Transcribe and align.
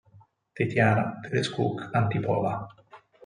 Tetjana 0.59 1.03
Tereščuk-Antipova 1.27 2.55